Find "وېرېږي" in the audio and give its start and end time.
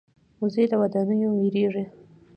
1.39-1.85